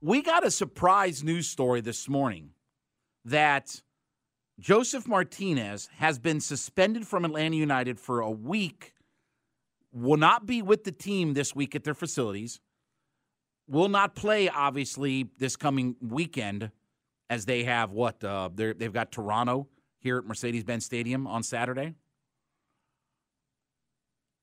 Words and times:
We 0.00 0.22
got 0.22 0.46
a 0.46 0.50
surprise 0.50 1.24
news 1.24 1.48
story 1.48 1.80
this 1.80 2.08
morning 2.08 2.50
that 3.24 3.82
Josef 4.60 5.08
Martinez 5.08 5.88
has 5.96 6.18
been 6.18 6.40
suspended 6.40 7.06
from 7.06 7.24
Atlanta 7.24 7.56
United 7.56 7.98
for 7.98 8.20
a 8.20 8.30
week 8.30 8.94
will 9.92 10.16
not 10.16 10.46
be 10.46 10.62
with 10.62 10.84
the 10.84 10.92
team 10.92 11.34
this 11.34 11.54
week 11.54 11.74
at 11.74 11.84
their 11.84 11.94
facilities. 11.94 12.60
Will 13.66 13.88
not 13.88 14.14
play, 14.14 14.48
obviously, 14.48 15.30
this 15.38 15.56
coming 15.56 15.96
weekend 16.00 16.70
as 17.28 17.44
they 17.44 17.64
have 17.64 17.90
what? 17.90 18.22
Uh, 18.22 18.48
they've 18.54 18.92
got 18.92 19.12
Toronto 19.12 19.68
here 19.98 20.18
at 20.18 20.24
Mercedes 20.24 20.64
Benz 20.64 20.84
Stadium 20.84 21.26
on 21.26 21.42
Saturday. 21.42 21.94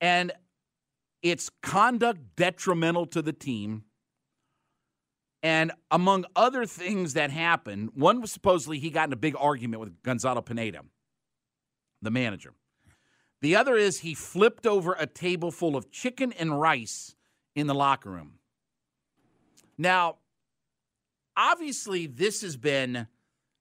And 0.02 0.32
it's 1.24 1.50
conduct 1.64 2.36
detrimental 2.36 3.06
to 3.08 3.22
the 3.22 3.34
team. 3.34 3.86
And 5.46 5.74
among 5.92 6.26
other 6.36 6.66
things 6.66 7.14
that 7.14 7.30
happened, 7.30 7.92
one 7.94 8.20
was 8.20 8.32
supposedly 8.32 8.80
he 8.80 8.90
got 8.90 9.10
in 9.10 9.14
a 9.14 9.16
big 9.16 9.36
argument 9.38 9.80
with 9.80 10.02
Gonzalo 10.02 10.42
Pineda, 10.42 10.82
the 12.02 12.10
manager. 12.10 12.56
The 13.42 13.56
other 13.56 13.76
is 13.76 14.00
he 14.00 14.16
flipped 14.16 14.66
over 14.66 14.96
a 14.98 15.06
table 15.06 15.52
full 15.52 15.76
of 15.76 15.92
chicken 15.92 16.34
and 16.34 16.60
rice 16.60 17.14
in 17.54 17.68
the 17.68 17.76
locker 17.76 18.10
room. 18.10 18.40
Now, 19.78 20.16
obviously, 21.38 22.08
this 22.08 22.42
has 22.42 22.58
been 22.58 23.06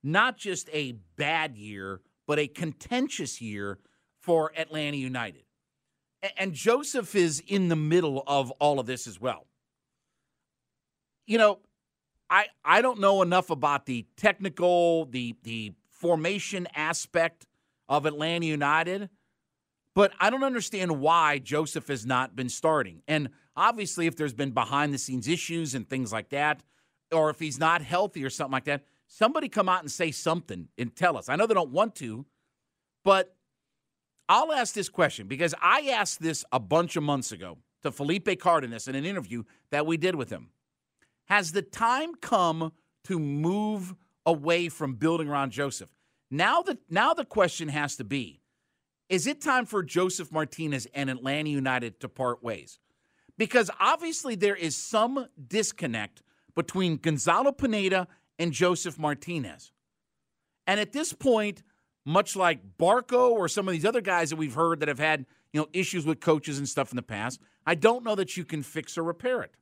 not 0.03 0.39
just 0.39 0.71
a 0.73 0.93
bad 1.17 1.55
year, 1.55 2.00
but 2.27 2.39
a 2.39 2.49
contentious 2.49 3.43
year 3.43 3.78
for 4.23 4.53
Atlanta 4.56 4.97
United. 4.97 5.43
And 6.39 6.55
Josef 6.55 7.15
is 7.15 7.43
in 7.47 7.69
the 7.69 7.77
middle 7.77 8.25
of 8.27 8.53
all 8.53 8.81
of 8.81 8.87
this 8.87 9.06
as 9.06 9.21
well. 9.21 9.49
You 11.27 11.37
know, 11.37 11.59
I 12.34 12.47
I 12.65 12.83
don't 12.83 13.00
know 13.00 13.22
enough 13.22 13.50
about 13.50 13.87
the 13.87 14.06
technical, 14.17 15.06
the 15.06 15.37
the 15.43 15.72
formation 15.89 16.67
aspect 16.75 17.47
of 17.89 18.06
Atlanta 18.06 18.47
United 18.47 19.09
but 19.95 20.12
I 20.19 20.28
don't 20.28 20.44
understand 20.44 21.00
why 21.00 21.39
Josef 21.39 21.87
has 21.89 22.05
not 22.05 22.34
been 22.34 22.49
starting. 22.49 23.03
And 23.06 23.31
obviously, 23.56 24.06
if 24.06 24.17
there's 24.17 24.34
been 24.34 24.50
behind 24.50 24.93
the 24.93 24.99
scenes 24.99 25.28
issues 25.28 25.75
and 25.75 25.89
things 25.89 26.12
like 26.12 26.31
that, 26.31 26.62
or 27.12 27.31
if 27.31 27.39
he's 27.39 27.59
not 27.59 27.81
healthy 27.81 28.25
or 28.25 28.31
something 28.31 28.53
like 28.53 28.65
that, 28.65 28.84
somebody 29.06 29.49
come 29.49 29.69
out 29.69 29.83
and 29.83 29.91
say 29.91 30.11
something 30.11 30.69
and 30.77 30.94
tell 30.97 31.17
us. 31.17 31.28
I 31.28 31.37
know 31.37 31.47
they 31.47 31.55
don't 31.55 31.71
want 31.71 31.94
to, 31.97 32.27
but 33.05 33.37
I'll 34.28 34.53
ask 34.53 34.75
this 34.75 34.89
question 34.89 35.28
because 35.28 35.55
I 35.62 35.91
asked 35.93 36.21
this 36.21 36.44
a 36.50 36.59
bunch 36.59 36.97
of 36.97 37.05
months 37.05 37.31
ago 37.31 37.59
to 37.83 37.93
Felipe 37.93 38.41
Cardenas 38.41 38.89
in 38.89 38.97
an 38.97 39.05
interview 39.05 39.44
that 39.71 39.87
we 39.87 39.97
did 39.97 40.17
with 40.17 40.31
him. 40.31 40.49
Has 41.27 41.53
the 41.53 41.62
time 41.62 42.15
come 42.15 42.73
to 43.05 43.19
move 43.19 43.95
away 44.27 44.69
from 44.69 44.95
building 44.95 45.29
around 45.29 45.51
Josef? 45.51 45.89
Now 46.31 46.62
the 46.62 46.79
now 46.91 47.15
the 47.15 47.25
question 47.25 47.69
has 47.69 47.97
to 47.97 48.05
be 48.05 48.41
is 49.09 49.27
it 49.27 49.41
time 49.41 49.67
for 49.67 49.83
Josef 49.83 50.33
Martinez 50.33 50.87
and 50.95 51.11
Atlanta 51.11 51.51
United 51.51 52.01
to 52.01 52.09
part 52.09 52.43
ways? 52.43 52.79
Because 53.37 53.71
obviously 53.79 54.35
there 54.35 54.57
is 54.57 54.77
some 54.77 55.27
disconnect 55.49 56.23
between 56.55 56.97
Gonzalo 56.97 57.53
Pineda 57.53 58.09
and 58.39 58.53
Josef 58.53 58.99
Martinez. 58.99 59.73
And 60.67 60.81
at 60.81 60.93
this 60.93 61.12
point, 61.12 61.62
much 62.06 62.37
like 62.37 62.77
Barco 62.79 63.31
or 63.31 63.49
some 63.49 63.69
of 63.69 63.73
these 63.73 63.85
other 63.85 64.01
guys 64.01 64.31
that 64.31 64.37
we've 64.37 64.55
heard 64.55 64.81
that 64.81 64.89
have 64.89 64.99
had, 64.99 65.27
you 65.53 65.61
know, 65.61 65.69
issues 65.73 66.06
with 66.06 66.21
coaches 66.21 66.59
and 66.59 66.69
stuff 66.69 66.91
in 66.91 66.97
the 66.97 67.03
past, 67.03 67.41
I 67.67 67.75
don't 67.75 68.05
know 68.05 68.15
that 68.15 68.37
you 68.37 68.45
can 68.45 68.62
fix 68.62 68.97
or 68.97 69.03
repair 69.03 69.43
it. 69.43 69.55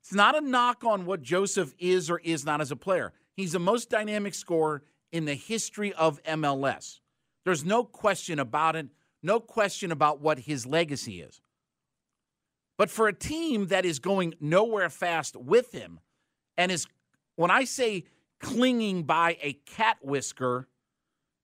It's 0.00 0.14
not 0.14 0.36
a 0.36 0.40
knock 0.40 0.84
on 0.84 1.06
what 1.06 1.22
Josef 1.22 1.74
is 1.78 2.08
or 2.10 2.18
is 2.18 2.44
not 2.44 2.60
as 2.60 2.70
a 2.70 2.76
player. 2.76 3.12
He's 3.36 3.52
the 3.52 3.58
most 3.58 3.90
dynamic 3.90 4.34
scorer 4.34 4.82
in 5.12 5.24
the 5.24 5.34
history 5.34 5.92
of 5.92 6.22
MLS. 6.24 7.00
There's 7.44 7.64
no 7.64 7.84
question 7.84 8.38
about 8.38 8.76
it, 8.76 8.88
no 9.22 9.40
question 9.40 9.92
about 9.92 10.20
what 10.20 10.40
his 10.40 10.66
legacy 10.66 11.20
is. 11.20 11.40
But 12.76 12.90
for 12.90 13.08
a 13.08 13.12
team 13.12 13.66
that 13.66 13.84
is 13.84 13.98
going 13.98 14.34
nowhere 14.40 14.88
fast 14.88 15.36
with 15.36 15.72
him 15.72 16.00
and 16.56 16.70
is, 16.70 16.86
when 17.36 17.50
I 17.50 17.64
say 17.64 18.04
clinging 18.40 19.02
by 19.02 19.36
a 19.42 19.54
cat 19.66 19.98
whisker 20.02 20.68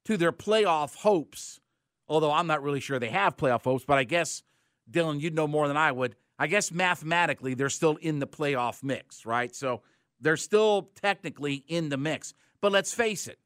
to 0.04 0.16
their 0.16 0.32
playoff 0.32 0.96
hopes, 0.96 1.60
although 2.08 2.32
I'm 2.32 2.46
not 2.46 2.62
really 2.62 2.80
sure 2.80 2.98
they 2.98 3.08
have 3.08 3.36
playoff 3.36 3.64
hopes, 3.64 3.84
but 3.84 3.98
I 3.98 4.04
guess, 4.04 4.42
Dylan, 4.90 5.20
you'd 5.20 5.34
know 5.34 5.48
more 5.48 5.66
than 5.66 5.76
I 5.76 5.90
would. 5.90 6.14
I 6.38 6.46
guess 6.46 6.72
mathematically, 6.72 7.54
they're 7.54 7.70
still 7.70 7.96
in 7.96 8.18
the 8.18 8.26
playoff 8.26 8.82
mix, 8.82 9.24
right? 9.24 9.54
So 9.54 9.82
they're 10.20 10.36
still 10.36 10.90
technically 11.00 11.64
in 11.68 11.88
the 11.88 11.96
mix. 11.96 12.34
But 12.60 12.72
let's 12.72 12.92
face 12.92 13.28
it, 13.28 13.38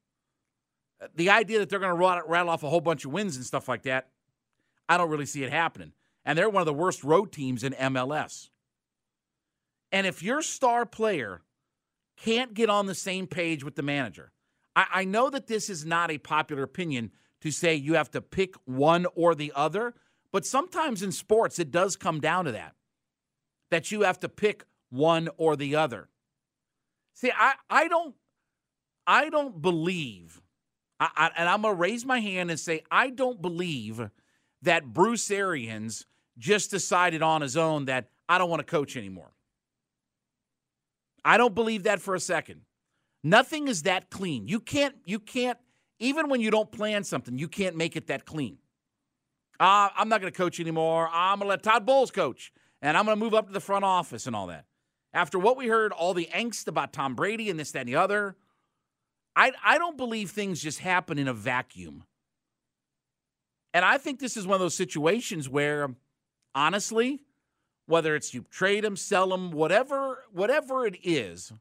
the 1.15 1.31
idea 1.31 1.59
that 1.59 1.69
they're 1.69 1.79
going 1.79 1.97
to 1.97 2.23
rattle 2.27 2.51
off 2.51 2.63
a 2.63 2.69
whole 2.69 2.81
bunch 2.81 3.05
of 3.05 3.13
wins 3.13 3.37
and 3.37 3.45
stuff 3.45 3.69
like 3.69 3.83
that, 3.83 4.09
I 4.89 4.97
don't 4.97 5.11
really 5.11 5.27
see 5.27 5.45
it 5.45 5.51
happening. 5.51 5.93
And 6.25 6.39
they're 6.39 6.51
one 6.51 6.63
of 6.63 6.67
the 6.67 6.75
worst 6.75 7.05
road 7.05 7.33
teams 7.33 7.63
in 7.63 7.73
MLS. 7.75 8.49
And 9.93 10.07
if 10.07 10.23
your 10.23 10.43
star 10.43 10.85
player 10.85 11.43
can't 12.17 12.55
get 12.55 12.69
on 12.69 12.87
the 12.87 12.95
same 12.95 13.27
page 13.27 13.65
with 13.65 13.77
the 13.77 13.83
manager, 13.83 14.33
I, 14.75 14.87
I 14.93 15.05
know 15.05 15.31
that 15.31 15.47
this 15.47 15.71
is 15.71 15.85
not 15.85 16.11
a 16.11 16.19
popular 16.19 16.63
opinion 16.63 17.13
to 17.41 17.51
say 17.51 17.75
you 17.75 17.95
have 17.95 18.11
to 18.11 18.21
pick 18.21 18.55
one 18.65 19.07
or 19.15 19.35
the 19.35 19.53
other, 19.55 19.95
but 20.33 20.45
sometimes 20.45 21.03
in 21.03 21.13
sports 21.13 21.59
it 21.59 21.71
does 21.71 21.97
come 21.97 22.21
down 22.21 22.45
to 22.45 22.53
that, 22.53 22.75
that 23.71 23.91
you 23.91 24.03
have 24.03 24.21
to 24.21 24.29
pick 24.29 24.65
one 24.91 25.29
or 25.37 25.57
the 25.57 25.77
other. 25.77 26.09
See, 27.15 27.33
I, 27.37 27.55
I 27.69 27.89
don't 27.89 28.15
I 29.07 29.31
don't 29.31 29.61
believe 29.61 30.41
I, 31.01 31.09
I, 31.17 31.31
and 31.37 31.49
I'm 31.49 31.63
to 31.63 31.73
raise 31.73 32.05
my 32.05 32.21
hand 32.21 32.51
and 32.51 32.59
say, 32.59 32.83
I 32.91 33.11
don't 33.11 33.41
believe 33.41 34.11
that 34.63 34.93
Bruce 34.93 35.31
Arians 35.31 36.07
just 36.37 36.71
decided 36.71 37.23
on 37.23 37.41
his 37.41 37.57
own 37.57 37.87
that 37.87 38.09
I 38.29 38.39
don't 38.39 38.51
want 38.51 38.61
to 38.61 38.71
coach 38.71 38.97
anymore. 38.97 39.33
I 41.25 41.37
don't 41.37 41.55
believe 41.55 41.85
that 41.85 42.01
for 42.01 42.15
a 42.15 42.21
second. 42.21 42.63
Nothing 43.23 43.69
is 43.69 43.83
that 43.83 44.11
clean. 44.11 44.49
You 44.49 44.61
can't, 44.61 44.97
you 45.05 45.19
can't, 45.19 45.59
even 45.99 46.29
when 46.29 46.41
you 46.41 46.51
don't 46.51 46.71
plan 46.71 47.05
something, 47.05 47.39
you 47.39 47.49
can't 47.49 47.77
make 47.77 47.97
it 47.97 48.07
that 48.07 48.25
clean. 48.25 48.59
Uh, 49.61 49.89
I'm 49.97 50.09
not 50.09 50.21
going 50.21 50.33
to 50.33 50.37
coach 50.37 50.61
anymore. 50.61 51.09
I'm 51.13 51.39
going 51.39 51.47
to 51.47 51.51
let 51.51 51.63
Todd 51.65 51.85
Bowles 51.85 52.13
coach, 52.13 52.53
and 52.83 52.97
I'm 52.97 53.05
going 53.05 53.19
to 53.19 53.25
move 53.25 53.35
up 53.35 53.47
to 53.47 53.53
the 53.53 53.61
front 53.61 53.85
office 53.85 54.27
and 54.27 54.37
all 54.37 54.49
that. 54.49 54.65
after 55.13 55.39
what 55.39 55.57
we 55.57 55.69
heard, 55.69 55.93
all 55.93 56.15
the 56.15 56.29
angst 56.35 56.69
about 56.69 56.93
Tom 56.93 57.15
Brady 57.15 57.51
and 57.51 57.59
this, 57.59 57.73
that, 57.73 57.81
and 57.81 57.89
the 57.89 57.97
other, 57.97 58.37
I, 59.35 59.53
I 59.65 59.79
don't 59.79 59.97
believe 59.97 60.31
things 60.31 60.61
just 60.61 60.81
happen 60.81 61.19
in 61.19 61.29
a 61.29 61.35
vacuum. 61.35 62.05
And 63.73 63.85
I 63.85 63.99
think 63.99 64.19
this 64.19 64.37
is 64.37 64.47
one 64.47 64.55
of 64.55 64.61
those 64.61 64.77
situations 64.77 65.49
where, 65.49 65.95
honestly, 66.55 67.21
whether 67.87 68.15
it's 68.17 68.35
you 68.35 68.45
trade 68.51 68.85
him, 68.85 68.97
sell 68.97 69.33
him, 69.33 69.51
whatever, 69.51 70.25
whatever 70.33 70.87
it 70.87 70.97
is, 71.03 71.53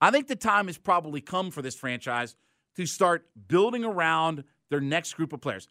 I 0.00 0.10
think 0.10 0.28
the 0.28 0.36
time 0.36 0.66
has 0.66 0.78
probably 0.78 1.20
come 1.20 1.50
for 1.50 1.62
this 1.62 1.74
franchise 1.74 2.36
to 2.76 2.86
start 2.86 3.26
building 3.48 3.84
around 3.84 4.44
their 4.70 4.80
next 4.80 5.14
group 5.14 5.32
of 5.32 5.40
players. 5.40 5.68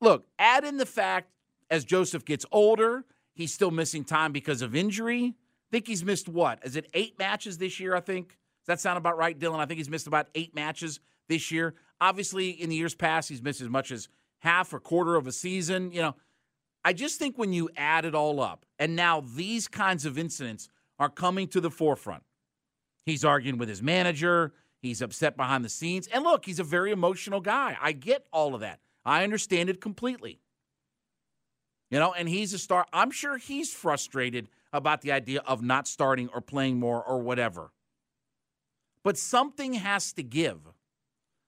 Look, 0.00 0.26
add 0.38 0.64
in 0.64 0.76
the 0.76 0.86
fact 0.86 1.30
as 1.70 1.84
Josef 1.84 2.24
gets 2.24 2.44
older, 2.50 3.04
he's 3.38 3.54
still 3.54 3.70
missing 3.70 4.04
time 4.04 4.32
because 4.32 4.60
of 4.60 4.74
injury. 4.74 5.34
I 5.34 5.68
think 5.70 5.86
he's 5.86 6.04
missed 6.04 6.28
what? 6.28 6.58
Is 6.64 6.76
it 6.76 6.90
eight 6.92 7.18
matches 7.18 7.56
this 7.56 7.80
year? 7.80 7.94
I 7.94 8.00
think. 8.00 8.28
Does 8.28 8.66
that 8.66 8.80
sound 8.80 8.98
about 8.98 9.16
right, 9.16 9.38
Dylan? 9.38 9.60
I 9.60 9.64
think 9.64 9.78
he's 9.78 9.88
missed 9.88 10.08
about 10.08 10.26
eight 10.34 10.54
matches 10.54 11.00
this 11.28 11.50
year. 11.50 11.74
Obviously, 12.00 12.50
in 12.50 12.68
the 12.68 12.76
years 12.76 12.94
past, 12.94 13.28
he's 13.30 13.40
missed 13.40 13.62
as 13.62 13.68
much 13.68 13.90
as 13.90 14.08
half 14.40 14.74
or 14.74 14.80
quarter 14.80 15.14
of 15.16 15.26
a 15.26 15.32
season. 15.32 15.92
You 15.92 16.02
know, 16.02 16.16
I 16.84 16.92
just 16.92 17.18
think 17.18 17.38
when 17.38 17.52
you 17.52 17.70
add 17.76 18.04
it 18.04 18.14
all 18.14 18.40
up, 18.40 18.66
and 18.78 18.94
now 18.94 19.22
these 19.22 19.68
kinds 19.68 20.04
of 20.04 20.18
incidents 20.18 20.68
are 20.98 21.08
coming 21.08 21.48
to 21.48 21.60
the 21.60 21.70
forefront. 21.70 22.24
He's 23.06 23.24
arguing 23.24 23.56
with 23.56 23.68
his 23.68 23.82
manager. 23.82 24.52
He's 24.80 25.00
upset 25.00 25.36
behind 25.36 25.64
the 25.64 25.68
scenes. 25.70 26.08
And 26.08 26.24
look, 26.24 26.44
he's 26.44 26.58
a 26.58 26.64
very 26.64 26.90
emotional 26.90 27.40
guy. 27.40 27.76
I 27.80 27.92
get 27.92 28.26
all 28.32 28.54
of 28.54 28.60
that. 28.60 28.80
I 29.04 29.24
understand 29.24 29.70
it 29.70 29.80
completely. 29.80 30.40
You 31.90 31.98
know, 31.98 32.12
and 32.12 32.28
he's 32.28 32.52
a 32.52 32.58
star. 32.58 32.86
I'm 32.92 33.10
sure 33.10 33.38
he's 33.38 33.72
frustrated 33.72 34.48
about 34.72 35.00
the 35.00 35.12
idea 35.12 35.40
of 35.46 35.62
not 35.62 35.88
starting 35.88 36.28
or 36.34 36.40
playing 36.40 36.78
more 36.78 37.02
or 37.02 37.18
whatever. 37.20 37.70
But 39.02 39.16
something 39.16 39.74
has 39.74 40.12
to 40.14 40.22
give. 40.22 40.60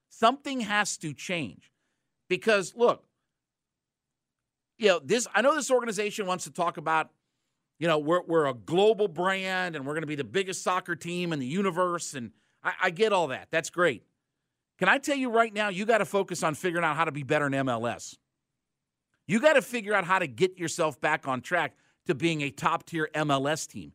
Something 0.08 0.60
has 0.60 0.96
to 0.98 1.12
change. 1.12 1.70
Because 2.28 2.75
look, 2.75 3.04
you 4.78 4.88
know, 4.88 5.00
this 5.04 5.26
I 5.34 5.42
know 5.42 5.54
this 5.54 5.70
organization 5.70 6.26
wants 6.26 6.44
to 6.44 6.50
talk 6.50 6.78
about, 6.78 7.10
you 7.78 7.87
know, 7.87 7.98
we're 7.98 8.22
we're 8.22 8.46
a 8.46 8.54
global 8.54 9.08
brand 9.08 9.76
and 9.76 9.87
we're 9.87 9.94
gonna 9.94 10.06
be 10.06 10.14
the 10.14 10.25
biggest 10.25 10.62
soccer 10.62 10.96
team 10.96 11.32
in 11.34 11.38
the 11.38 11.46
universe. 11.46 12.14
And 12.14 12.31
I, 12.62 12.72
I 12.84 12.90
get 12.90 13.12
all 13.12 13.26
that. 13.28 13.48
That's 13.50 13.69
great. 13.69 14.04
Can 14.78 14.88
I 14.88 14.96
tell 14.96 15.16
you 15.16 15.31
right 15.31 15.52
now, 15.52 15.69
you 15.69 15.84
got 15.84 15.98
to 15.98 16.06
focus 16.06 16.42
on 16.42 16.54
figuring 16.54 16.87
out 16.87 16.96
how 16.96 17.04
to 17.04 17.12
be 17.12 17.22
better 17.22 17.46
in 17.46 17.52
MLS. 17.52 18.16
You 19.31 19.38
got 19.38 19.53
to 19.53 19.62
figure 19.62 19.94
out 19.94 20.03
how 20.03 20.19
to 20.19 20.27
get 20.27 20.59
yourself 20.59 21.00
back 21.00 21.29
on 21.29 21.41
track 21.41 21.77
to 22.06 22.17
being 22.17 22.41
a 22.41 22.50
top 22.50 22.85
tier 22.85 23.09
MLS 23.15 23.65
team. 23.71 23.93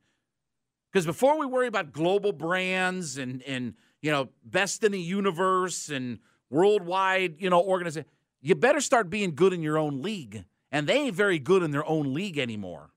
Because 0.90 1.06
before 1.06 1.38
we 1.38 1.46
worry 1.46 1.68
about 1.68 1.92
global 1.92 2.32
brands 2.32 3.18
and 3.18 3.44
and 3.44 3.74
you 4.02 4.12
know 4.12 4.30
best 4.46 4.82
in 4.86 4.94
the 4.94 5.02
universe 5.02 5.90
and 5.90 6.20
worldwide 6.50 7.42
you 7.42 7.50
know 7.50 7.62
organization, 7.62 8.08
you 8.40 8.56
better 8.56 8.80
start 8.80 9.10
being 9.10 9.36
good 9.36 9.52
in 9.52 9.62
your 9.62 9.78
own 9.78 10.02
league. 10.02 10.46
And 10.72 10.88
they 10.88 11.00
ain't 11.00 11.16
very 11.16 11.38
good 11.38 11.64
in 11.64 11.72
their 11.72 11.86
own 11.86 12.14
league 12.14 12.38
anymore. 12.38 12.92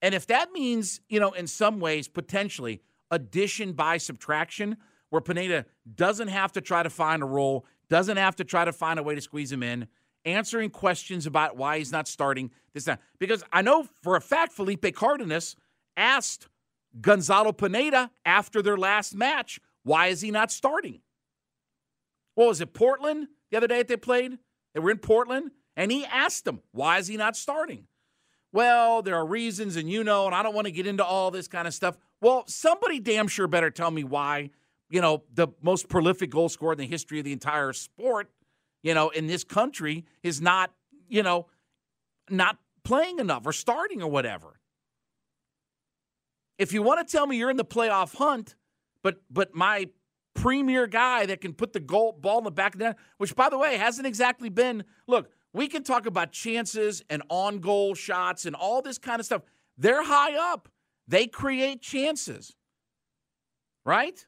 And 0.00 0.14
if 0.14 0.26
that 0.28 0.50
means 0.50 1.02
you 1.10 1.20
know 1.20 1.32
in 1.32 1.46
some 1.46 1.78
ways 1.78 2.08
potentially 2.08 2.80
addition 3.10 3.74
by 3.74 3.98
subtraction, 3.98 4.78
where 5.10 5.20
Pineda 5.20 5.66
doesn't 5.94 6.28
have 6.28 6.52
to 6.52 6.62
try 6.62 6.82
to 6.82 6.88
find 6.88 7.22
a 7.22 7.26
role, 7.26 7.66
doesn't 7.90 8.16
have 8.16 8.36
to 8.36 8.44
try 8.44 8.64
to 8.64 8.72
find 8.72 8.98
a 8.98 9.02
way 9.02 9.14
to 9.14 9.20
squeeze 9.20 9.52
him 9.52 9.62
in, 9.62 9.88
answering 10.26 10.70
questions 10.70 11.26
about 11.26 11.56
why 11.56 11.78
he's 11.78 11.92
not 11.92 12.08
starting 12.08 12.50
this 12.74 12.84
time. 12.84 12.98
Because 13.18 13.42
I 13.52 13.62
know 13.62 13.86
for 14.02 14.16
a 14.16 14.20
fact 14.20 14.52
Felipe 14.52 14.94
Cardenas 14.94 15.56
asked 15.96 16.48
Gonzalo 17.00 17.52
Pineda 17.52 18.10
after 18.24 18.60
their 18.60 18.76
last 18.76 19.14
match, 19.14 19.60
why 19.84 20.08
is 20.08 20.20
he 20.20 20.30
not 20.30 20.50
starting? 20.50 21.00
What 22.34 22.48
was 22.48 22.60
it, 22.60 22.74
Portland 22.74 23.28
the 23.50 23.56
other 23.56 23.68
day 23.68 23.78
that 23.78 23.88
they 23.88 23.96
played? 23.96 24.38
They 24.74 24.80
were 24.80 24.90
in 24.90 24.98
Portland, 24.98 25.52
and 25.74 25.90
he 25.90 26.04
asked 26.04 26.46
him, 26.46 26.60
why 26.72 26.98
is 26.98 27.06
he 27.06 27.16
not 27.16 27.36
starting? 27.36 27.86
Well, 28.52 29.00
there 29.00 29.16
are 29.16 29.24
reasons, 29.24 29.76
and 29.76 29.88
you 29.88 30.04
know, 30.04 30.26
and 30.26 30.34
I 30.34 30.42
don't 30.42 30.54
want 30.54 30.66
to 30.66 30.72
get 30.72 30.86
into 30.86 31.04
all 31.04 31.30
this 31.30 31.48
kind 31.48 31.66
of 31.66 31.72
stuff. 31.72 31.96
Well, 32.20 32.44
somebody 32.46 33.00
damn 33.00 33.28
sure 33.28 33.46
better 33.46 33.70
tell 33.70 33.90
me 33.90 34.04
why 34.04 34.50
you 34.90 35.00
know, 35.00 35.22
the 35.34 35.48
most 35.62 35.88
prolific 35.88 36.30
goal 36.30 36.48
scorer 36.48 36.72
in 36.72 36.78
the 36.78 36.86
history 36.86 37.18
of 37.18 37.24
the 37.24 37.32
entire 37.32 37.72
sport, 37.72 38.30
you 38.86 38.94
know, 38.94 39.08
in 39.08 39.26
this 39.26 39.42
country 39.42 40.04
is 40.22 40.40
not, 40.40 40.70
you 41.08 41.24
know, 41.24 41.48
not 42.30 42.56
playing 42.84 43.18
enough 43.18 43.44
or 43.44 43.52
starting 43.52 44.00
or 44.00 44.08
whatever. 44.08 44.60
If 46.56 46.72
you 46.72 46.82
want 46.82 47.06
to 47.06 47.10
tell 47.10 47.26
me 47.26 47.36
you're 47.36 47.50
in 47.50 47.56
the 47.56 47.64
playoff 47.64 48.14
hunt, 48.14 48.54
but 49.02 49.16
but 49.28 49.56
my 49.56 49.88
premier 50.34 50.86
guy 50.86 51.26
that 51.26 51.40
can 51.40 51.52
put 51.52 51.72
the 51.72 51.80
goal 51.80 52.12
ball 52.12 52.38
in 52.38 52.44
the 52.44 52.52
back 52.52 52.74
of 52.74 52.78
the 52.78 52.84
net, 52.84 52.96
which 53.18 53.34
by 53.34 53.48
the 53.48 53.58
way 53.58 53.76
hasn't 53.76 54.06
exactly 54.06 54.50
been. 54.50 54.84
Look, 55.08 55.32
we 55.52 55.66
can 55.66 55.82
talk 55.82 56.06
about 56.06 56.30
chances 56.30 57.02
and 57.10 57.24
on 57.28 57.58
goal 57.58 57.96
shots 57.96 58.46
and 58.46 58.54
all 58.54 58.82
this 58.82 58.98
kind 58.98 59.18
of 59.18 59.26
stuff. 59.26 59.42
They're 59.76 60.04
high 60.04 60.36
up. 60.52 60.68
They 61.08 61.26
create 61.26 61.82
chances, 61.82 62.54
right? 63.84 64.24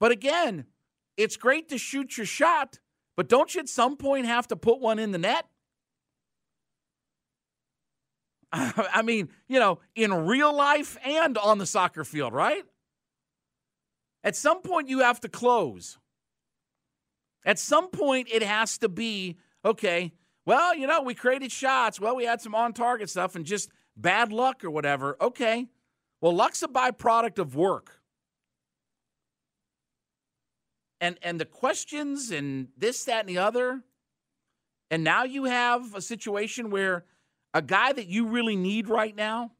But 0.00 0.10
again, 0.10 0.66
it's 1.16 1.36
great 1.36 1.68
to 1.68 1.78
shoot 1.78 2.16
your 2.16 2.26
shot, 2.26 2.78
but 3.18 3.28
don't 3.28 3.52
you 3.52 3.60
at 3.60 3.68
some 3.68 3.96
point 3.96 4.26
have 4.26 4.46
to 4.46 4.54
put 4.54 4.78
one 4.78 5.00
in 5.00 5.10
the 5.10 5.18
net? 5.18 5.44
I 8.52 9.02
mean, 9.02 9.30
you 9.48 9.58
know, 9.58 9.80
in 9.96 10.14
real 10.14 10.54
life 10.54 10.96
and 11.04 11.36
on 11.36 11.58
the 11.58 11.66
soccer 11.66 12.04
field, 12.04 12.32
right? 12.32 12.62
At 14.22 14.36
some 14.36 14.62
point, 14.62 14.88
you 14.88 15.00
have 15.00 15.18
to 15.22 15.28
close. 15.28 15.98
At 17.44 17.58
some 17.58 17.88
point, 17.88 18.28
it 18.30 18.44
has 18.44 18.78
to 18.78 18.88
be 18.88 19.36
okay, 19.64 20.12
well, 20.46 20.76
you 20.76 20.86
know, 20.86 21.02
we 21.02 21.14
created 21.14 21.50
shots. 21.50 22.00
Well, 22.00 22.14
we 22.14 22.24
had 22.24 22.40
some 22.40 22.54
on 22.54 22.72
target 22.72 23.10
stuff 23.10 23.34
and 23.34 23.44
just 23.44 23.68
bad 23.96 24.30
luck 24.32 24.62
or 24.62 24.70
whatever. 24.70 25.16
Okay. 25.20 25.66
Well, 26.20 26.36
luck's 26.36 26.62
a 26.62 26.68
byproduct 26.68 27.40
of 27.40 27.56
work 27.56 27.97
and 31.00 31.18
and 31.22 31.40
the 31.40 31.44
questions 31.44 32.30
and 32.30 32.68
this, 32.76 33.04
that, 33.04 33.20
and 33.20 33.28
the 33.28 33.38
other. 33.38 33.82
And 34.90 35.04
now 35.04 35.24
you 35.24 35.44
have 35.44 35.94
a 35.94 36.00
situation 36.00 36.70
where 36.70 37.04
a 37.52 37.62
guy 37.62 37.92
that 37.92 38.06
you 38.06 38.26
really 38.26 38.56
need 38.56 38.88
right 38.88 39.14
now, 39.14 39.52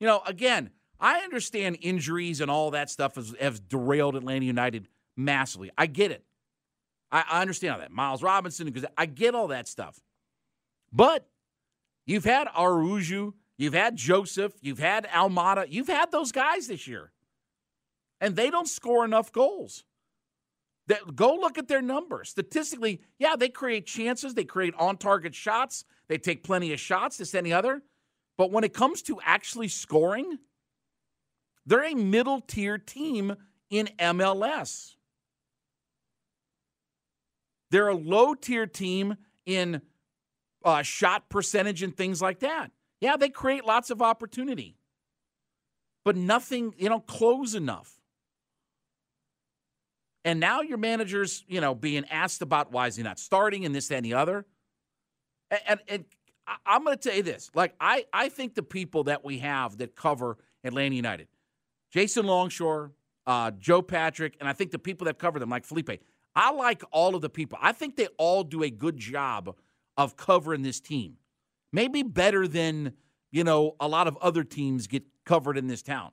you 0.00 0.06
know, 0.06 0.22
again, 0.26 0.70
I 1.00 1.20
understand 1.20 1.78
injuries 1.80 2.40
and 2.40 2.50
all 2.50 2.72
that 2.72 2.90
stuff 2.90 3.14
has, 3.14 3.34
has 3.40 3.60
derailed 3.60 4.16
Atlanta 4.16 4.44
United 4.44 4.88
massively. 5.16 5.70
I 5.78 5.86
get 5.86 6.10
it. 6.10 6.24
I, 7.10 7.24
I 7.28 7.40
understand 7.40 7.74
all 7.74 7.80
that. 7.80 7.90
Miles 7.90 8.22
Robinson, 8.22 8.66
because 8.66 8.88
I 8.96 9.06
get 9.06 9.34
all 9.34 9.48
that 9.48 9.68
stuff. 9.68 10.00
But 10.92 11.28
you've 12.06 12.24
had 12.24 12.48
Araujo, 12.56 13.34
you've 13.56 13.74
had 13.74 13.96
Josef, 13.96 14.52
you've 14.60 14.78
had 14.78 15.06
Almada, 15.06 15.66
you've 15.68 15.88
had 15.88 16.10
those 16.10 16.32
guys 16.32 16.66
this 16.66 16.86
year. 16.86 17.12
And 18.20 18.34
they 18.34 18.50
don't 18.50 18.68
score 18.68 19.04
enough 19.04 19.32
goals. 19.32 19.84
That, 20.88 21.14
go 21.14 21.34
look 21.34 21.58
at 21.58 21.68
their 21.68 21.82
numbers. 21.82 22.30
Statistically, 22.30 23.02
yeah, 23.18 23.36
they 23.36 23.50
create 23.50 23.86
chances, 23.86 24.34
they 24.34 24.44
create 24.44 24.74
on 24.78 24.96
target 24.96 25.34
shots, 25.34 25.84
they 26.08 26.18
take 26.18 26.42
plenty 26.42 26.72
of 26.72 26.80
shots, 26.80 27.18
this, 27.18 27.34
any 27.34 27.52
other. 27.52 27.82
But 28.38 28.50
when 28.50 28.64
it 28.64 28.72
comes 28.72 29.02
to 29.02 29.20
actually 29.22 29.68
scoring, 29.68 30.38
they're 31.66 31.84
a 31.84 31.94
middle 31.94 32.40
tier 32.40 32.78
team 32.78 33.36
in 33.68 33.90
MLS. 33.98 34.94
They're 37.70 37.88
a 37.88 37.94
low 37.94 38.34
tier 38.34 38.66
team 38.66 39.16
in 39.44 39.82
uh, 40.64 40.82
shot 40.82 41.28
percentage 41.28 41.82
and 41.82 41.94
things 41.94 42.22
like 42.22 42.40
that. 42.40 42.70
Yeah, 43.00 43.16
they 43.16 43.28
create 43.28 43.64
lots 43.64 43.90
of 43.90 44.00
opportunity, 44.00 44.76
but 46.04 46.16
nothing, 46.16 46.74
you 46.78 46.88
know, 46.88 47.00
close 47.00 47.54
enough. 47.54 47.97
And 50.24 50.40
now 50.40 50.60
your 50.60 50.78
manager's, 50.78 51.44
you 51.48 51.60
know, 51.60 51.74
being 51.74 52.04
asked 52.10 52.42
about 52.42 52.72
why 52.72 52.86
is 52.86 52.96
he 52.96 53.02
not 53.02 53.18
starting 53.18 53.64
and 53.64 53.74
this, 53.74 53.88
that, 53.88 53.96
and 53.96 54.04
the 54.04 54.14
other. 54.14 54.46
And, 55.50 55.60
and, 55.66 55.80
and 55.88 56.04
I'm 56.66 56.84
going 56.84 56.96
to 56.96 57.08
tell 57.08 57.16
you 57.16 57.22
this. 57.22 57.50
Like, 57.54 57.74
I, 57.80 58.06
I 58.12 58.28
think 58.28 58.54
the 58.54 58.62
people 58.62 59.04
that 59.04 59.24
we 59.24 59.38
have 59.38 59.78
that 59.78 59.94
cover 59.94 60.38
Atlanta 60.64 60.96
United, 60.96 61.28
Jason 61.92 62.26
Longshore, 62.26 62.92
uh, 63.26 63.52
Joe 63.52 63.82
Patrick, 63.82 64.36
and 64.40 64.48
I 64.48 64.52
think 64.52 64.70
the 64.70 64.78
people 64.78 65.04
that 65.06 65.18
cover 65.18 65.38
them, 65.38 65.50
like 65.50 65.64
Felipe, 65.64 66.02
I 66.34 66.52
like 66.52 66.82
all 66.90 67.14
of 67.14 67.22
the 67.22 67.30
people. 67.30 67.58
I 67.60 67.72
think 67.72 67.96
they 67.96 68.08
all 68.18 68.44
do 68.44 68.62
a 68.62 68.70
good 68.70 68.96
job 68.96 69.54
of 69.96 70.16
covering 70.16 70.62
this 70.62 70.80
team. 70.80 71.16
Maybe 71.72 72.02
better 72.02 72.48
than, 72.48 72.92
you 73.30 73.44
know, 73.44 73.76
a 73.80 73.88
lot 73.88 74.06
of 74.06 74.16
other 74.18 74.44
teams 74.44 74.86
get 74.86 75.04
covered 75.24 75.58
in 75.58 75.66
this 75.66 75.82
town. 75.82 76.10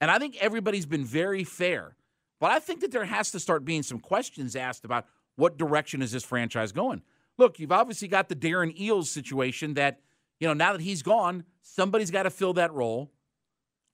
And 0.00 0.10
I 0.10 0.18
think 0.18 0.36
everybody's 0.40 0.86
been 0.86 1.04
very 1.04 1.44
fair 1.44 1.96
but 2.42 2.50
I 2.50 2.58
think 2.58 2.80
that 2.80 2.90
there 2.90 3.04
has 3.04 3.30
to 3.30 3.38
start 3.38 3.64
being 3.64 3.84
some 3.84 4.00
questions 4.00 4.56
asked 4.56 4.84
about 4.84 5.06
what 5.36 5.56
direction 5.56 6.02
is 6.02 6.10
this 6.10 6.24
franchise 6.24 6.72
going. 6.72 7.02
Look, 7.38 7.60
you've 7.60 7.70
obviously 7.70 8.08
got 8.08 8.28
the 8.28 8.34
Darren 8.34 8.76
Eales 8.76 9.06
situation 9.06 9.74
that, 9.74 10.00
you 10.40 10.48
know, 10.48 10.52
now 10.52 10.72
that 10.72 10.80
he's 10.80 11.04
gone, 11.04 11.44
somebody's 11.60 12.10
got 12.10 12.24
to 12.24 12.30
fill 12.30 12.52
that 12.54 12.72
role. 12.72 13.12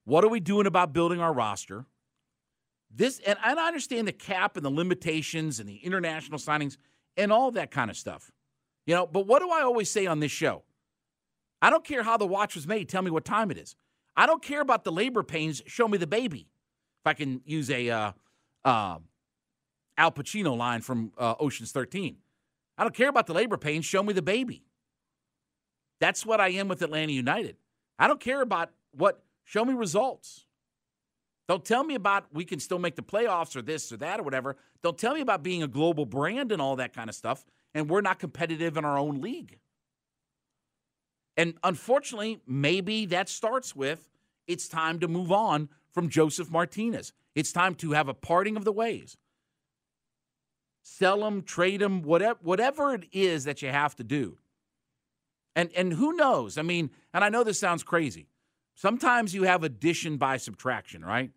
What 0.06 0.24
are 0.24 0.28
we 0.28 0.40
doing 0.40 0.66
about 0.66 0.94
building 0.94 1.20
our 1.20 1.30
roster? 1.30 1.84
This 2.90 3.20
and, 3.26 3.38
and 3.44 3.60
I 3.60 3.66
understand 3.66 4.08
the 4.08 4.12
cap 4.12 4.56
and 4.56 4.64
the 4.64 4.70
limitations 4.70 5.60
and 5.60 5.68
the 5.68 5.76
international 5.76 6.38
signings 6.38 6.78
and 7.18 7.30
all 7.30 7.50
that 7.50 7.70
kind 7.70 7.90
of 7.90 7.98
stuff. 7.98 8.32
You 8.86 8.94
know, 8.94 9.06
but 9.06 9.26
what 9.26 9.42
do 9.42 9.50
I 9.50 9.60
always 9.60 9.90
say 9.90 10.06
on 10.06 10.20
this 10.20 10.32
show? 10.32 10.62
I 11.60 11.68
don't 11.68 11.84
care 11.84 12.02
how 12.02 12.16
the 12.16 12.26
watch 12.26 12.54
was 12.54 12.66
made. 12.66 12.88
Tell 12.88 13.02
me 13.02 13.10
what 13.10 13.26
time 13.26 13.50
it 13.50 13.58
is. 13.58 13.76
I 14.16 14.24
don't 14.24 14.42
care 14.42 14.62
about 14.62 14.84
the 14.84 14.90
labor 14.90 15.22
pains. 15.22 15.60
Show 15.66 15.86
me 15.86 15.98
the 15.98 16.06
baby. 16.06 16.48
If 17.02 17.06
I 17.06 17.12
can 17.12 17.42
use 17.44 17.68
a 17.68 17.90
uh, 17.90 18.12
uh, 18.64 18.98
Al 19.96 20.12
Pacino 20.12 20.56
line 20.56 20.80
from 20.80 21.12
uh, 21.18 21.34
Ocean's 21.40 21.72
13. 21.72 22.16
I 22.76 22.84
don't 22.84 22.94
care 22.94 23.08
about 23.08 23.26
the 23.26 23.34
labor 23.34 23.56
pains. 23.56 23.84
Show 23.84 24.02
me 24.02 24.12
the 24.12 24.22
baby. 24.22 24.62
That's 26.00 26.24
what 26.24 26.40
I 26.40 26.48
am 26.50 26.68
with 26.68 26.82
Atlanta 26.82 27.12
United. 27.12 27.56
I 27.98 28.06
don't 28.06 28.20
care 28.20 28.40
about 28.40 28.70
what, 28.92 29.22
show 29.44 29.64
me 29.64 29.74
results. 29.74 30.46
Don't 31.48 31.64
tell 31.64 31.82
me 31.82 31.94
about 31.94 32.26
we 32.32 32.44
can 32.44 32.60
still 32.60 32.78
make 32.78 32.94
the 32.94 33.02
playoffs 33.02 33.56
or 33.56 33.62
this 33.62 33.90
or 33.90 33.96
that 33.96 34.20
or 34.20 34.22
whatever. 34.22 34.56
Don't 34.82 34.98
tell 34.98 35.14
me 35.14 35.22
about 35.22 35.42
being 35.42 35.62
a 35.62 35.68
global 35.68 36.04
brand 36.04 36.52
and 36.52 36.60
all 36.60 36.76
that 36.76 36.92
kind 36.92 37.08
of 37.08 37.16
stuff, 37.16 37.44
and 37.74 37.88
we're 37.88 38.02
not 38.02 38.18
competitive 38.18 38.76
in 38.76 38.84
our 38.84 38.98
own 38.98 39.20
league. 39.20 39.58
And 41.36 41.54
unfortunately, 41.64 42.40
maybe 42.46 43.06
that 43.06 43.28
starts 43.28 43.74
with 43.74 44.08
it's 44.46 44.68
time 44.68 44.98
to 45.00 45.08
move 45.08 45.32
on 45.32 45.68
from 45.92 46.08
Josef 46.08 46.50
Martinez. 46.50 47.12
It's 47.34 47.52
time 47.52 47.74
to 47.76 47.92
have 47.92 48.08
a 48.08 48.14
parting 48.14 48.56
of 48.56 48.64
the 48.64 48.72
ways. 48.72 49.16
Sell 50.82 51.20
them, 51.20 51.42
trade 51.42 51.80
them, 51.80 52.02
whatever, 52.02 52.38
whatever 52.42 52.94
it 52.94 53.04
is 53.12 53.44
that 53.44 53.62
you 53.62 53.68
have 53.68 53.94
to 53.96 54.04
do. 54.04 54.38
And 55.54 55.70
and 55.76 55.92
who 55.92 56.14
knows? 56.14 56.56
I 56.56 56.62
mean, 56.62 56.90
and 57.12 57.24
I 57.24 57.28
know 57.28 57.44
this 57.44 57.58
sounds 57.58 57.82
crazy. 57.82 58.28
Sometimes 58.74 59.34
you 59.34 59.42
have 59.42 59.64
addition 59.64 60.16
by 60.16 60.36
subtraction, 60.36 61.04
right? 61.04 61.32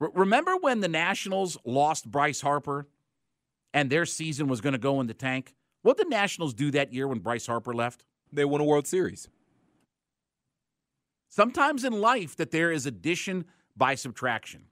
R- 0.00 0.10
remember 0.12 0.56
when 0.56 0.80
the 0.80 0.88
Nationals 0.88 1.56
lost 1.64 2.10
Bryce 2.10 2.40
Harper 2.40 2.88
and 3.72 3.88
their 3.88 4.06
season 4.06 4.48
was 4.48 4.60
going 4.60 4.72
to 4.72 4.78
go 4.78 5.00
in 5.00 5.06
the 5.06 5.14
tank? 5.14 5.54
What 5.82 5.96
did 5.96 6.06
the 6.06 6.10
Nationals 6.10 6.52
do 6.52 6.70
that 6.72 6.92
year 6.92 7.06
when 7.06 7.20
Bryce 7.20 7.46
Harper 7.46 7.72
left? 7.72 8.04
They 8.32 8.44
won 8.44 8.60
a 8.60 8.64
World 8.64 8.86
Series. 8.86 9.28
Sometimes 11.34 11.82
in 11.82 11.94
life 11.94 12.36
that 12.36 12.50
there 12.50 12.70
is 12.70 12.84
addition 12.84 13.46
by 13.74 13.94
subtraction. 13.94 14.64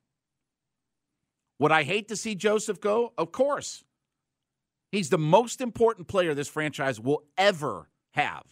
Would 1.58 1.72
I 1.72 1.84
hate 1.84 2.06
to 2.08 2.16
see 2.16 2.34
Josef 2.34 2.78
go? 2.78 3.14
Of 3.16 3.32
course. 3.32 3.82
He's 4.92 5.08
the 5.08 5.16
most 5.16 5.62
important 5.62 6.06
player 6.06 6.34
this 6.34 6.48
franchise 6.48 7.00
will 7.00 7.22
ever 7.38 7.88
have. 8.12 8.42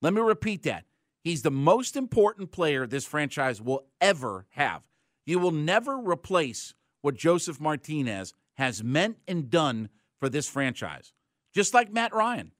Let 0.00 0.14
me 0.14 0.22
repeat 0.22 0.62
that. 0.62 0.86
He's 1.22 1.42
the 1.42 1.50
most 1.50 1.96
important 1.96 2.50
player 2.50 2.86
this 2.86 3.04
franchise 3.04 3.60
will 3.60 3.84
ever 4.00 4.46
have. 4.52 4.80
You 5.26 5.38
will 5.38 5.50
never 5.50 5.98
replace 5.98 6.72
what 7.02 7.14
Josef 7.14 7.60
Martinez 7.60 8.32
has 8.54 8.82
meant 8.82 9.18
and 9.28 9.50
done 9.50 9.90
for 10.18 10.30
this 10.30 10.48
franchise. 10.48 11.12
Just 11.54 11.74
like 11.74 11.92
Matt 11.92 12.14
Ryan. 12.14 12.52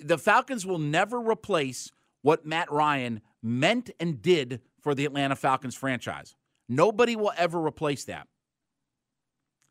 The 0.00 0.18
Falcons 0.18 0.66
will 0.66 0.80
never 0.80 1.20
replace 1.20 1.92
what 2.26 2.44
Matt 2.44 2.72
Ryan 2.72 3.20
meant 3.40 3.88
and 4.00 4.20
did 4.20 4.60
for 4.80 4.96
the 4.96 5.04
Atlanta 5.04 5.36
Falcons 5.36 5.76
franchise. 5.76 6.34
Nobody 6.68 7.14
will 7.14 7.32
ever 7.36 7.64
replace 7.64 8.02
that. 8.06 8.26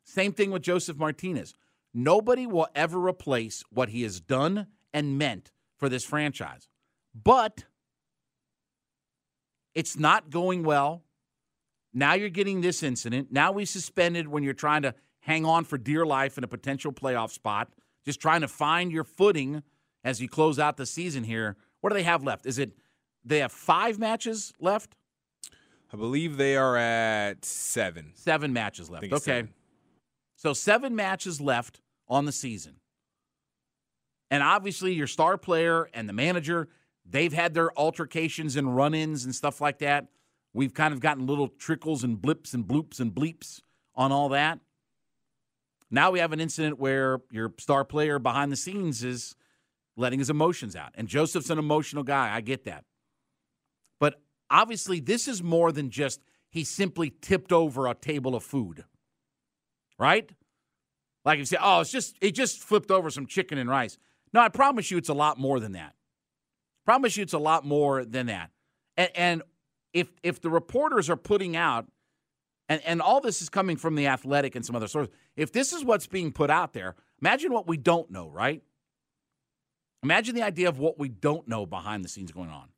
Same 0.04 0.32
thing 0.32 0.50
with 0.50 0.62
Josef 0.62 0.96
Martinez. 0.96 1.52
Nobody 1.92 2.46
will 2.46 2.66
ever 2.74 2.98
replace 2.98 3.62
what 3.68 3.90
he 3.90 4.04
has 4.04 4.20
done 4.20 4.68
and 4.94 5.18
meant 5.18 5.52
for 5.76 5.90
this 5.90 6.02
franchise. 6.02 6.66
But 7.14 7.64
it's 9.74 9.98
not 9.98 10.30
going 10.30 10.62
well. 10.62 11.02
Now 11.92 12.14
you're 12.14 12.30
getting 12.30 12.62
this 12.62 12.82
incident. 12.82 13.28
Now 13.30 13.52
we 13.52 13.66
suspended 13.66 14.28
when 14.28 14.42
you're 14.42 14.54
trying 14.54 14.80
to 14.80 14.94
hang 15.20 15.44
on 15.44 15.64
for 15.64 15.76
dear 15.76 16.06
life 16.06 16.38
in 16.38 16.44
a 16.44 16.48
potential 16.48 16.90
playoff 16.90 17.32
spot, 17.32 17.74
just 18.06 18.18
trying 18.18 18.40
to 18.40 18.48
find 18.48 18.90
your 18.90 19.04
footing 19.04 19.62
as 20.02 20.22
you 20.22 20.28
close 20.30 20.58
out 20.58 20.78
the 20.78 20.86
season 20.86 21.24
here. 21.24 21.58
What 21.86 21.90
do 21.92 21.98
they 21.98 22.02
have 22.02 22.24
left? 22.24 22.46
Is 22.46 22.58
it 22.58 22.72
they 23.24 23.38
have 23.38 23.52
five 23.52 23.96
matches 23.96 24.52
left? 24.58 24.96
I 25.92 25.96
believe 25.96 26.36
they 26.36 26.56
are 26.56 26.76
at 26.76 27.44
seven. 27.44 28.10
Seven 28.16 28.52
matches 28.52 28.90
left. 28.90 29.04
Okay. 29.04 29.18
Seven. 29.18 29.54
So 30.34 30.52
seven 30.52 30.96
matches 30.96 31.40
left 31.40 31.80
on 32.08 32.24
the 32.24 32.32
season. 32.32 32.80
And 34.32 34.42
obviously, 34.42 34.94
your 34.94 35.06
star 35.06 35.38
player 35.38 35.88
and 35.94 36.08
the 36.08 36.12
manager, 36.12 36.66
they've 37.08 37.32
had 37.32 37.54
their 37.54 37.70
altercations 37.78 38.56
and 38.56 38.74
run 38.74 38.92
ins 38.92 39.24
and 39.24 39.32
stuff 39.32 39.60
like 39.60 39.78
that. 39.78 40.08
We've 40.52 40.74
kind 40.74 40.92
of 40.92 40.98
gotten 40.98 41.28
little 41.28 41.46
trickles 41.46 42.02
and 42.02 42.20
blips 42.20 42.52
and 42.52 42.66
bloops 42.66 42.98
and 42.98 43.14
bleeps 43.14 43.60
on 43.94 44.10
all 44.10 44.30
that. 44.30 44.58
Now 45.88 46.10
we 46.10 46.18
have 46.18 46.32
an 46.32 46.40
incident 46.40 46.80
where 46.80 47.20
your 47.30 47.54
star 47.60 47.84
player 47.84 48.18
behind 48.18 48.50
the 48.50 48.56
scenes 48.56 49.04
is 49.04 49.36
letting 49.96 50.18
his 50.18 50.30
emotions 50.30 50.76
out. 50.76 50.92
And 50.94 51.08
Josef's 51.08 51.50
an 51.50 51.58
emotional 51.58 52.02
guy. 52.02 52.34
I 52.34 52.40
get 52.40 52.64
that. 52.64 52.84
But 53.98 54.20
obviously, 54.50 55.00
this 55.00 55.26
is 55.26 55.42
more 55.42 55.72
than 55.72 55.90
just 55.90 56.20
he 56.50 56.64
simply 56.64 57.10
tipped 57.20 57.52
over 57.52 57.86
a 57.86 57.94
table 57.94 58.34
of 58.34 58.42
food, 58.42 58.84
right? 59.98 60.30
Like 61.24 61.38
you 61.38 61.44
say, 61.44 61.56
oh, 61.60 61.80
it's 61.80 61.90
just, 61.90 62.16
he 62.20 62.30
just 62.30 62.62
flipped 62.62 62.90
over 62.90 63.10
some 63.10 63.26
chicken 63.26 63.58
and 63.58 63.68
rice. 63.68 63.98
No, 64.32 64.40
I 64.40 64.48
promise 64.48 64.90
you 64.90 64.98
it's 64.98 65.08
a 65.08 65.14
lot 65.14 65.38
more 65.38 65.58
than 65.58 65.72
that. 65.72 65.94
Promise 66.84 67.16
you 67.16 67.22
it's 67.22 67.32
a 67.32 67.38
lot 67.38 67.64
more 67.64 68.04
than 68.04 68.26
that. 68.26 68.50
And, 68.96 69.10
and 69.14 69.42
if 69.92 70.08
if 70.22 70.40
the 70.40 70.50
reporters 70.50 71.08
are 71.10 71.16
putting 71.16 71.56
out, 71.56 71.86
and, 72.68 72.82
and 72.84 73.00
all 73.00 73.20
this 73.20 73.40
is 73.42 73.48
coming 73.48 73.76
from 73.76 73.94
the 73.94 74.06
athletic 74.06 74.54
and 74.54 74.64
some 74.64 74.76
other 74.76 74.88
sources, 74.88 75.12
if 75.36 75.52
this 75.52 75.72
is 75.72 75.84
what's 75.84 76.06
being 76.06 76.32
put 76.32 76.50
out 76.50 76.74
there, 76.74 76.94
imagine 77.20 77.52
what 77.52 77.66
we 77.66 77.76
don't 77.76 78.10
know, 78.10 78.28
right? 78.28 78.62
Imagine 80.02 80.34
the 80.34 80.42
idea 80.42 80.68
of 80.68 80.78
what 80.78 80.98
we 80.98 81.08
don't 81.08 81.48
know 81.48 81.66
behind 81.66 82.04
the 82.04 82.08
scenes 82.08 82.32
going 82.32 82.50
on. 82.50 82.68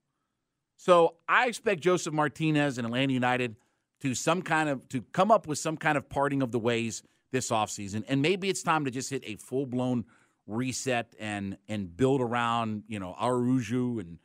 So 0.77 1.17
I 1.29 1.47
expect 1.47 1.81
Josef 1.81 2.13
Martinez 2.13 2.79
and 2.79 2.87
Atlanta 2.87 3.13
United 3.13 3.57
to 4.01 4.15
some 4.15 4.43
kind 4.43 4.69
of 4.69 4.89
to 4.91 5.03
come 5.13 5.31
up 5.31 5.47
with 5.47 5.59
some 5.59 5.77
kind 5.77 5.99
of 5.99 6.09
parting 6.09 6.43
of 6.43 6.53
the 6.53 6.59
ways 6.59 7.03
this 7.33 7.51
offseason. 7.51 8.05
And 8.09 8.23
maybe 8.23 8.49
it's 8.49 8.63
time 8.63 8.85
to 8.85 8.91
just 8.91 9.11
hit 9.11 9.23
a 9.27 9.37
full 9.37 9.67
blown 9.67 10.05
reset 10.47 11.15
and 11.19 11.59
and 11.69 11.95
build 11.97 12.21
around 12.21 12.85
you 12.89 12.99
know 12.99 13.15
Araujo 13.21 13.99
and 13.99 14.19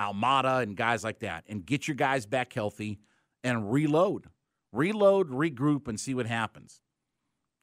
Almada 0.00 0.62
and 0.62 0.76
guys 0.76 1.04
like 1.04 1.20
that, 1.20 1.44
and 1.48 1.64
get 1.64 1.86
your 1.86 1.94
guys 1.94 2.24
back 2.24 2.52
healthy 2.52 2.98
and 3.44 3.70
reload, 3.70 4.26
reload, 4.72 5.28
regroup, 5.30 5.88
and 5.88 6.00
see 6.00 6.14
what 6.14 6.26
happens. 6.26 6.80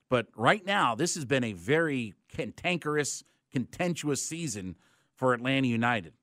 But 0.10 0.28
right 0.36 0.66
now, 0.66 0.96
this 0.96 1.16
has 1.16 1.26
been 1.26 1.44
a 1.44 1.54
very 1.54 2.14
cantankerous, 2.30 3.24
contentious 3.58 4.22
season 4.22 4.76
for 5.16 5.34
Atlanta 5.34 5.68
United, 5.68 6.14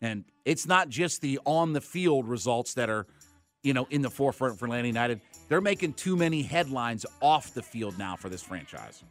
and 0.00 0.24
it's 0.44 0.66
not 0.66 0.88
just 0.88 1.20
the 1.20 1.38
on 1.44 1.72
the 1.72 1.80
field 1.80 2.26
results 2.26 2.74
that 2.74 2.88
are 2.88 3.06
you 3.62 3.74
know 3.74 3.86
in 3.90 4.00
the 4.02 4.10
forefront 4.10 4.58
for 4.58 4.64
Atlanta 4.64 4.86
United. 4.86 5.20
They're 5.48 5.60
making 5.60 5.94
too 5.94 6.16
many 6.16 6.42
headlines 6.42 7.04
off 7.20 7.52
the 7.52 7.62
field 7.62 7.98
now 7.98 8.16
for 8.16 8.28
this 8.28 8.42
franchise. 8.42 9.02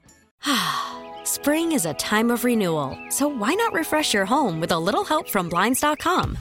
Spring 1.24 1.72
is 1.74 1.86
a 1.86 1.94
time 1.96 2.32
of 2.32 2.44
renewal, 2.44 2.98
so 3.10 3.27
why 3.27 3.53
not 3.53 3.74
refresh 3.74 4.13
your 4.13 4.25
home 4.25 4.60
with 4.60 4.72
a 4.72 4.79
little 4.79 5.03
help 5.03 5.29
from 5.29 5.50
Blinds.com? 5.50 6.38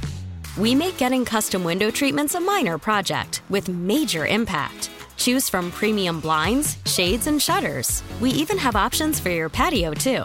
We 0.56 0.74
make 0.74 0.96
getting 0.96 1.24
custom 1.24 1.64
window 1.64 1.90
treatments 1.90 2.34
a 2.34 2.40
minor 2.40 2.78
project 2.78 3.42
with 3.50 3.68
major 3.68 4.26
impact. 4.26 4.90
Choose 5.16 5.48
from 5.48 5.70
premium 5.70 6.20
blinds, 6.20 6.78
shades, 6.86 7.26
and 7.26 7.40
shutters. 7.40 8.02
We 8.20 8.30
even 8.30 8.58
have 8.58 8.76
options 8.76 9.20
for 9.20 9.30
your 9.30 9.48
patio, 9.48 9.92
too. 9.92 10.24